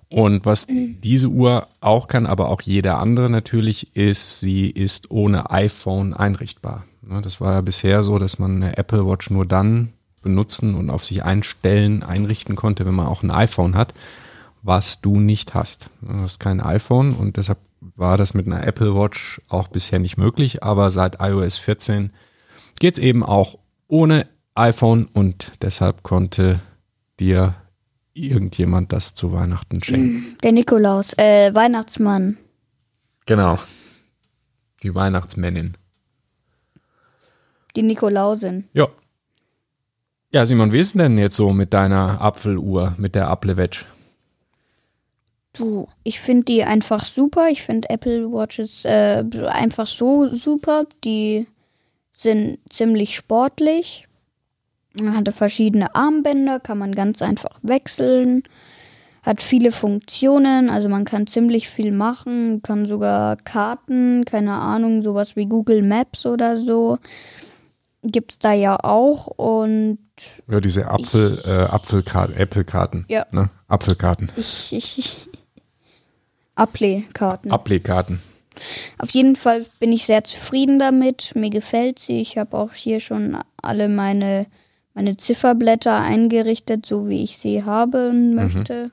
Und 0.09 0.45
was 0.45 0.67
diese 0.69 1.27
Uhr 1.27 1.67
auch 1.81 2.07
kann, 2.07 2.25
aber 2.25 2.49
auch 2.49 2.61
jede 2.61 2.95
andere 2.95 3.29
natürlich, 3.29 3.95
ist, 3.95 4.39
sie 4.39 4.69
ist 4.69 5.11
ohne 5.11 5.51
iPhone 5.51 6.13
einrichtbar. 6.13 6.85
Ne, 7.01 7.21
das 7.21 7.41
war 7.41 7.53
ja 7.53 7.61
bisher 7.61 8.03
so, 8.03 8.17
dass 8.17 8.39
man 8.39 8.57
eine 8.57 8.77
Apple 8.77 9.05
Watch 9.05 9.29
nur 9.29 9.45
dann 9.45 9.93
benutzen 10.21 10.75
und 10.75 10.89
auf 10.89 11.05
sich 11.05 11.23
einstellen, 11.23 12.03
einrichten 12.03 12.55
konnte, 12.55 12.85
wenn 12.85 12.95
man 12.95 13.07
auch 13.07 13.23
ein 13.23 13.31
iPhone 13.31 13.75
hat, 13.75 13.93
was 14.61 15.01
du 15.01 15.19
nicht 15.19 15.53
hast. 15.53 15.89
Du 16.01 16.13
hast 16.13 16.39
kein 16.39 16.61
iPhone 16.61 17.13
und 17.13 17.37
deshalb 17.37 17.59
war 17.95 18.17
das 18.17 18.33
mit 18.33 18.47
einer 18.47 18.65
Apple 18.65 18.95
Watch 18.95 19.41
auch 19.47 19.67
bisher 19.67 19.99
nicht 19.99 20.17
möglich, 20.17 20.63
aber 20.63 20.91
seit 20.91 21.21
iOS 21.21 21.57
14 21.57 22.11
geht 22.79 22.97
es 22.97 23.03
eben 23.03 23.23
auch 23.23 23.57
ohne 23.87 24.27
iPhone 24.55 25.07
und 25.13 25.51
deshalb 25.61 26.03
konnte 26.03 26.61
dir 27.19 27.55
irgendjemand 28.23 28.93
das 28.93 29.13
zu 29.15 29.31
Weihnachten 29.31 29.83
schenken. 29.83 30.37
Der 30.43 30.51
Nikolaus, 30.51 31.13
äh, 31.17 31.53
Weihnachtsmann. 31.53 32.37
Genau. 33.25 33.59
Die 34.83 34.93
Weihnachtsmännin. 34.93 35.77
Die 37.75 37.83
Nikolausin. 37.83 38.67
Ja. 38.73 38.87
Ja, 40.31 40.45
Simon, 40.45 40.71
wie 40.71 40.79
ist 40.79 40.95
denn 40.95 41.17
jetzt 41.17 41.35
so 41.35 41.53
mit 41.53 41.73
deiner 41.73 42.21
Apfeluhr, 42.21 42.95
mit 42.97 43.15
der 43.15 43.29
Apple 43.29 43.55
Watch? 43.57 43.85
Du, 45.53 45.87
ich 46.03 46.19
finde 46.19 46.45
die 46.45 46.63
einfach 46.63 47.05
super. 47.05 47.49
Ich 47.49 47.63
finde 47.63 47.89
Apple 47.89 48.31
Watches 48.31 48.85
äh, 48.85 49.23
einfach 49.47 49.87
so 49.87 50.33
super. 50.33 50.85
Die 51.03 51.47
sind 52.13 52.59
ziemlich 52.69 53.15
sportlich. 53.15 54.06
Man 55.01 55.15
hatte 55.15 55.31
verschiedene 55.31 55.93
Armbänder, 55.95 56.59
kann 56.59 56.77
man 56.77 56.93
ganz 56.93 57.21
einfach 57.21 57.59
wechseln. 57.61 58.43
Hat 59.23 59.41
viele 59.41 59.71
Funktionen, 59.71 60.69
also 60.69 60.87
man 60.87 61.03
kann 61.03 61.27
ziemlich 61.27 61.69
viel 61.69 61.91
machen, 61.91 62.61
kann 62.61 62.85
sogar 62.85 63.35
Karten, 63.35 64.23
keine 64.25 64.53
Ahnung, 64.53 65.01
sowas 65.01 65.35
wie 65.35 65.45
Google 65.45 65.81
Maps 65.81 66.25
oder 66.25 66.55
so. 66.55 66.97
Gibt's 68.03 68.39
da 68.39 68.53
ja 68.53 68.77
auch 68.81 69.27
und 69.27 69.99
Ja, 70.49 70.61
diese 70.61 70.87
Apfel, 70.87 71.41
äh, 71.45 71.73
Apfelkarten, 71.73 72.37
Apple-Karten. 72.37 73.05
Ja. 73.09 73.25
Ne? 73.31 73.49
Apfelkarten. 73.67 74.31
ich, 74.37 74.71
ich, 74.71 74.97
ich 74.97 75.29
Apple-Karten. 76.55 77.51
Apple-Karten. 77.51 78.21
Auf 78.97 79.11
jeden 79.11 79.35
Fall 79.35 79.65
bin 79.79 79.91
ich 79.91 80.05
sehr 80.05 80.23
zufrieden 80.23 80.79
damit. 80.79 81.33
Mir 81.35 81.49
gefällt 81.49 81.99
sie. 81.99 82.21
Ich 82.21 82.37
habe 82.37 82.57
auch 82.57 82.73
hier 82.73 82.99
schon 82.99 83.37
alle 83.61 83.89
meine, 83.89 84.47
meine 84.97 85.15
Zifferblätter 85.15 86.01
eingerichtet, 86.01 86.83
so 86.83 87.07
wie 87.07 87.23
ich 87.23 87.37
sie 87.37 87.63
haben 87.63 88.33
möchte. 88.33 88.89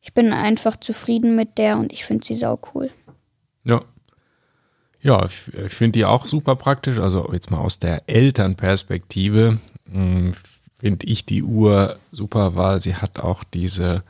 Ich 0.00 0.14
bin 0.14 0.32
einfach 0.32 0.78
zufrieden 0.78 1.36
mit 1.36 1.58
der 1.58 1.76
und 1.76 1.92
ich 1.92 2.06
finde 2.06 2.24
sie 2.24 2.34
sau 2.34 2.58
cool. 2.74 2.88
Ja. 3.64 3.82
Ja, 5.02 5.22
ich, 5.26 5.52
ich 5.52 5.74
finde 5.74 5.98
die 5.98 6.06
auch 6.06 6.26
super 6.26 6.56
praktisch. 6.56 6.98
Also 6.98 7.28
jetzt 7.30 7.50
mal 7.50 7.58
aus 7.58 7.78
der 7.78 8.08
Elternperspektive 8.08 9.58
mh, 9.92 10.32
finde 10.80 11.06
ich 11.06 11.26
die 11.26 11.42
Uhr 11.42 11.98
super, 12.10 12.56
weil 12.56 12.80
sie 12.80 12.94
hat 12.94 13.18
auch 13.18 13.44
diese 13.44 14.02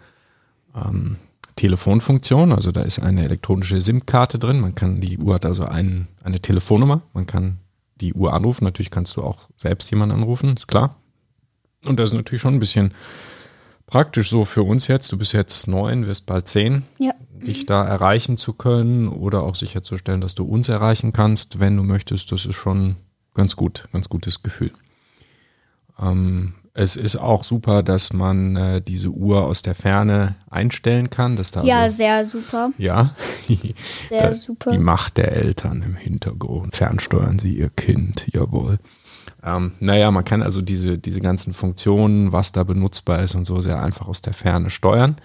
ähm, 0.72 1.16
Telefonfunktion. 1.56 2.52
Also 2.52 2.70
da 2.70 2.82
ist 2.82 3.00
eine 3.00 3.24
elektronische 3.24 3.80
SIM-Karte 3.80 4.38
drin. 4.38 4.60
Man 4.60 4.76
kann, 4.76 5.00
die 5.00 5.18
Uhr 5.18 5.34
hat 5.34 5.46
also 5.46 5.64
ein, 5.64 6.06
eine 6.22 6.38
Telefonnummer. 6.38 7.02
Man 7.12 7.26
kann 7.26 7.58
die 8.00 8.14
Uhr 8.14 8.32
anrufen. 8.32 8.64
Natürlich 8.64 8.90
kannst 8.90 9.16
du 9.16 9.22
auch 9.22 9.48
selbst 9.56 9.90
jemanden 9.90 10.16
anrufen, 10.16 10.54
ist 10.56 10.68
klar. 10.68 10.96
Und 11.84 12.00
das 12.00 12.10
ist 12.10 12.16
natürlich 12.16 12.42
schon 12.42 12.54
ein 12.54 12.60
bisschen 12.60 12.92
praktisch 13.86 14.30
so 14.30 14.44
für 14.44 14.62
uns 14.62 14.88
jetzt. 14.88 15.10
Du 15.12 15.18
bist 15.18 15.32
jetzt 15.32 15.68
neun, 15.68 16.06
wirst 16.06 16.26
bald 16.26 16.48
zehn. 16.48 16.82
Ja. 16.98 17.12
Dich 17.32 17.66
da 17.66 17.84
erreichen 17.84 18.36
zu 18.36 18.54
können 18.54 19.08
oder 19.08 19.42
auch 19.42 19.54
sicherzustellen, 19.54 20.20
dass 20.20 20.34
du 20.34 20.44
uns 20.44 20.68
erreichen 20.68 21.12
kannst, 21.12 21.60
wenn 21.60 21.76
du 21.76 21.82
möchtest, 21.82 22.32
das 22.32 22.46
ist 22.46 22.56
schon 22.56 22.96
ganz 23.34 23.56
gut, 23.56 23.88
ganz 23.92 24.08
gutes 24.08 24.42
Gefühl. 24.42 24.72
Ähm, 26.00 26.54
es 26.78 26.96
ist 26.96 27.16
auch 27.16 27.42
super, 27.42 27.82
dass 27.82 28.12
man 28.12 28.54
äh, 28.56 28.82
diese 28.82 29.08
Uhr 29.08 29.46
aus 29.46 29.62
der 29.62 29.74
Ferne 29.74 30.36
einstellen 30.50 31.08
kann. 31.08 31.36
Dass 31.36 31.50
da 31.50 31.62
Ja, 31.62 31.80
also, 31.82 31.96
sehr 31.96 32.24
super. 32.26 32.70
ja, 32.76 33.14
Sehr 34.10 34.28
da- 34.28 34.32
super. 34.34 34.72
Die 34.72 34.78
Macht 34.78 35.16
der 35.16 35.32
Eltern 35.32 35.82
im 35.82 35.96
Hintergrund. 35.96 36.76
Fernsteuern 36.76 37.38
sie 37.38 37.56
ihr 37.56 37.70
Kind, 37.70 38.26
jawohl. 38.32 38.78
Ähm, 39.42 39.72
naja, 39.80 40.10
man 40.10 40.24
kann 40.24 40.42
also 40.42 40.60
diese, 40.60 40.98
diese 40.98 41.20
ganzen 41.20 41.52
Funktionen, 41.54 42.32
was 42.32 42.52
da 42.52 42.62
benutzbar 42.62 43.20
ist 43.22 43.34
und 43.34 43.46
so, 43.46 43.60
sehr 43.62 43.82
einfach 43.82 44.06
aus 44.06 44.20
der 44.20 44.34
Ferne 44.34 44.68
steuern, 44.70 45.16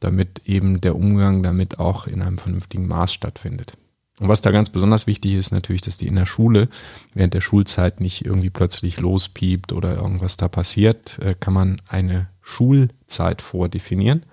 damit 0.00 0.42
eben 0.46 0.80
der 0.80 0.96
Umgang 0.96 1.42
damit 1.44 1.78
auch 1.78 2.06
in 2.08 2.22
einem 2.22 2.38
vernünftigen 2.38 2.88
Maß 2.88 3.12
stattfindet. 3.12 3.74
Und 4.20 4.28
was 4.28 4.40
da 4.40 4.50
ganz 4.50 4.70
besonders 4.70 5.06
wichtig 5.06 5.34
ist, 5.34 5.52
natürlich, 5.52 5.82
dass 5.82 5.96
die 5.96 6.08
in 6.08 6.16
der 6.16 6.26
Schule 6.26 6.68
während 7.14 7.34
der 7.34 7.40
Schulzeit 7.40 8.00
nicht 8.00 8.24
irgendwie 8.24 8.50
plötzlich 8.50 8.98
lospiept 8.98 9.72
oder 9.72 9.94
irgendwas 9.96 10.36
da 10.36 10.48
passiert, 10.48 11.18
äh, 11.20 11.34
kann 11.38 11.54
man 11.54 11.80
eine 11.88 12.28
Schulzeit 12.42 13.42
vordefinieren 13.42 14.24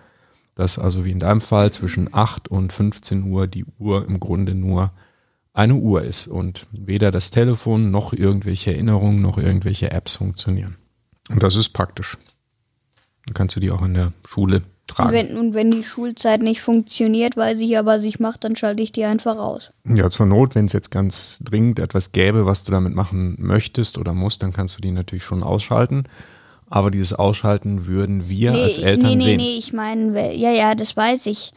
dass 0.56 0.80
also 0.80 1.06
wie 1.06 1.12
in 1.12 1.20
deinem 1.20 1.42
Fall 1.42 1.72
zwischen 1.72 2.14
8 2.14 2.48
und 2.48 2.74
15 2.74 3.24
Uhr 3.24 3.46
die 3.46 3.66
Uhr 3.78 4.08
im 4.08 4.20
Grunde 4.20 4.56
nur 4.56 4.92
eine 5.54 5.76
Uhr 5.76 6.04
ist 6.04 6.28
und 6.28 6.66
weder 6.72 7.12
das 7.12 7.30
Telefon 7.30 7.92
noch 7.92 8.14
irgendwelche 8.14 8.74
Erinnerungen 8.74 9.22
noch 9.22 9.38
irgendwelche 9.38 9.92
Apps 9.92 10.16
funktionieren. 10.16 10.78
Und 11.30 11.44
das 11.44 11.56
ist 11.56 11.70
praktisch. 11.70 12.18
Dann 13.26 13.34
kannst 13.34 13.56
du 13.56 13.60
die 13.60 13.72
auch 13.72 13.82
in 13.82 13.94
der 13.94 14.14
Schule 14.26 14.64
Und 14.88 14.96
tragen. 14.96 15.14
wenn, 15.14 15.38
und 15.38 15.54
wenn 15.54 15.72
die 15.72 15.84
Schulzeit 15.84 16.42
nicht 16.42 16.62
funktioniert, 16.62 17.38
weil 17.38 17.56
sie 17.56 17.76
aber 17.76 18.00
sich 18.00 18.20
macht, 18.20 18.44
dann 18.44 18.56
schalte 18.56 18.84
ich 18.84 18.92
die 18.92 19.06
einfach 19.06 19.38
aus. 19.38 19.72
Ja, 19.84 20.10
zur 20.10 20.26
Not, 20.26 20.56
wenn 20.56 20.66
es 20.66 20.74
jetzt 20.74 20.92
ganz 20.92 21.40
dringend 21.44 21.80
etwas 21.80 22.12
gäbe, 22.12 22.46
was 22.46 22.64
du 22.64 22.72
damit 22.72 22.94
machen 22.94 23.36
möchtest 23.40 23.98
oder 23.98 24.14
musst, 24.14 24.44
dann 24.44 24.54
kannst 24.54 24.78
du 24.78 24.82
die 24.82 24.92
natürlich 24.92 25.24
schon 25.24 25.44
ausschalten. 25.44 26.04
Aber 26.70 26.92
dieses 26.92 27.14
Ausschalten 27.14 27.88
würden 27.88 28.28
wir 28.28 28.54
als 28.54 28.78
Eltern 28.78 29.10
nee, 29.10 29.16
nee, 29.16 29.24
sehen. 29.24 29.38
nee, 29.38 29.58
ich 29.58 29.74
meine, 29.74 30.34
ja, 30.34 30.52
ja, 30.52 30.76
das 30.76 30.96
weiß 30.96 31.28
ich. 31.28 31.52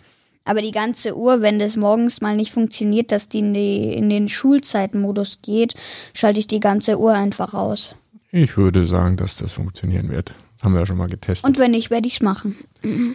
Aber 0.45 0.63
die 0.63 0.73
ganze 0.73 1.17
Uhr, 1.17 1.43
wenn 1.43 1.59
das 1.59 1.77
morgens 1.77 2.23
mal 2.23 2.35
nicht 2.35 2.53
funktioniert, 2.53 3.13
dass 3.13 3.29
die 3.29 3.41
in, 3.41 3.53
die, 3.53 3.93
in 3.93 4.09
den 4.09 4.31
Schulzeitmodus 4.31 5.41
geht, 5.43 5.75
schalte 6.15 6.41
ich 6.41 6.47
die 6.47 6.61
ganze 6.61 6.99
Uhr 6.99 7.13
einfach 7.13 7.53
aus. 7.53 7.95
Ich 8.31 8.57
würde 8.57 8.87
sagen, 8.87 9.17
dass 9.19 9.37
das 9.37 9.53
funktionieren 9.53 10.09
wird. 10.09 10.35
Das 10.59 10.65
haben 10.65 10.73
wir 10.73 10.81
ja 10.81 10.87
schon 10.87 10.97
mal 10.97 11.07
getestet. 11.09 11.49
Und 11.49 11.59
wenn 11.61 11.71
nicht, 11.71 11.89
werde 11.91 12.09
ich 12.09 12.15
es 12.17 12.21
machen. 12.21 12.57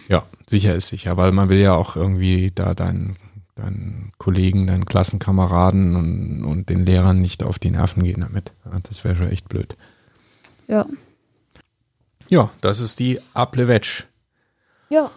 Ja, 0.08 0.24
sicher 0.46 0.74
ist 0.74 0.88
sicher, 0.88 1.18
weil 1.18 1.30
man 1.30 1.50
will 1.50 1.58
ja 1.58 1.74
auch 1.74 1.94
irgendwie 1.94 2.50
da 2.54 2.72
deinen, 2.72 3.16
deinen 3.54 4.12
Kollegen, 4.16 4.66
deinen 4.66 4.86
Klassenkameraden 4.86 5.94
und, 5.94 6.44
und 6.44 6.70
den 6.70 6.86
Lehrern 6.86 7.20
nicht 7.20 7.42
auf 7.42 7.58
die 7.58 7.70
Nerven 7.70 8.02
gehen 8.02 8.22
damit. 8.22 8.52
Das 8.88 9.04
wäre 9.04 9.14
schon 9.16 9.28
echt 9.28 9.50
blöd. 9.50 9.76
Ja. 10.68 10.86
Ja, 12.30 12.50
das 12.62 12.80
ist 12.80 12.98
die 12.98 13.20
Applewetsch 13.34 14.04
Ja. 14.88 15.10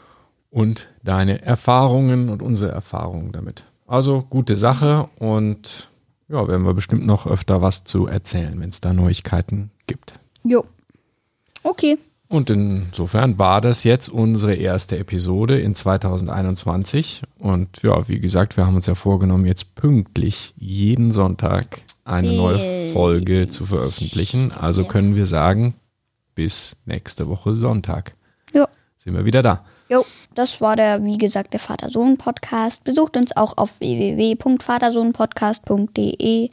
und 0.50 0.90
deine 1.04 1.42
Erfahrungen 1.42 2.28
und 2.28 2.42
unsere 2.42 2.74
Erfahrungen 2.74 3.32
damit. 3.32 3.64
Also 3.88 4.20
gute 4.30 4.58
Sache 4.58 5.08
und 5.18 5.90
ja, 6.28 6.46
werden 6.46 6.66
wir 6.66 6.74
bestimmt 6.74 7.06
noch 7.06 7.26
öfter 7.26 7.62
was 7.62 7.86
zu 7.86 8.06
erzählen, 8.08 8.60
wenn 8.60 8.68
es 8.68 8.82
da 8.82 8.92
Neuigkeiten 8.92 9.72
gibt. 9.88 10.16
Jo. 10.44 10.66
Okay. 11.64 11.98
Und 12.30 12.50
insofern 12.50 13.38
war 13.38 13.62
das 13.62 13.86
jetzt 13.86 14.10
unsere 14.10 14.56
erste 14.56 14.98
Episode 14.98 15.60
in 15.60 15.74
2021. 15.74 17.22
Und 17.40 17.82
ja, 17.84 18.10
wie 18.10 18.20
gesagt, 18.20 18.58
wir 18.58 18.66
haben 18.66 18.76
uns 18.76 18.86
ja 18.86 18.96
vorgenommen, 18.96 19.46
jetzt 19.46 19.76
pünktlich 19.76 20.54
jeden 20.58 21.14
Sonntag 21.14 21.80
eine 22.04 22.34
neue. 22.34 22.92
Folge 22.94 23.48
zu 23.48 23.66
veröffentlichen. 23.66 24.52
Also 24.52 24.84
können 24.84 25.16
wir 25.16 25.26
sagen, 25.26 25.76
bis 26.36 26.76
nächste 26.86 27.30
Woche 27.30 27.56
Sonntag. 27.56 28.14
sind 28.98 29.14
wir 29.14 29.24
wieder 29.26 29.44
da. 29.44 29.64
Jo, 29.90 30.06
das 30.36 30.60
war 30.60 30.76
der, 30.76 31.06
wie 31.06 31.18
gesagt, 31.18 31.54
der 31.54 31.62
Vater-Sohn-Podcast. 31.62 32.84
Besucht 32.84 33.16
uns 33.16 33.38
auch 33.38 33.58
auf 33.58 33.80
www.vatersohnpodcast.de. 33.80 36.50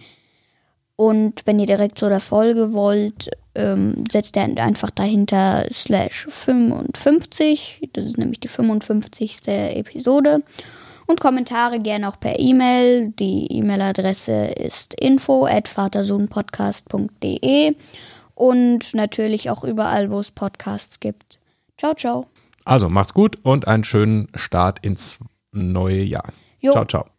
Und 0.97 1.43
wenn 1.47 1.59
ihr 1.59 1.66
direkt 1.66 1.99
zu 1.99 2.09
der 2.09 2.21
Folge 2.21 2.73
wollt, 2.73 3.28
ähm, 3.55 4.05
setzt 4.11 4.37
ihr 4.37 4.43
einfach 4.43 4.91
dahinter 4.91 5.67
slash 5.71 6.27
55. 6.29 7.89
Das 7.93 8.05
ist 8.05 8.19
nämlich 8.19 8.41
die 8.41 8.49
55. 8.49 9.47
Episode. 9.47 10.43
Und 11.07 11.21
Kommentare 11.21 11.81
gerne 11.81 12.09
auch 12.09 12.19
per 12.19 12.39
E-Mail. 12.39 13.09
Die 13.09 13.53
E-Mail-Adresse 13.53 14.47
ist 14.47 14.99
info 15.01 15.45
at 15.47 15.69
vatersohnpodcast.de 15.69 17.75
und 18.35 18.95
natürlich 18.95 19.51
auch 19.51 19.65
überall, 19.65 20.11
wo 20.11 20.21
es 20.21 20.31
Podcasts 20.31 21.01
gibt. 21.01 21.39
Ciao, 21.77 21.95
ciao. 21.95 22.27
Also 22.65 22.89
macht's 22.89 23.13
gut 23.15 23.39
und 23.43 23.67
einen 23.69 23.85
schönen 23.85 24.29
Start 24.35 24.79
ins 24.81 25.19
neue 25.53 26.03
Jahr. 26.03 26.33
Jo. 26.61 26.73
Ciao, 26.73 26.87
ciao. 26.87 27.13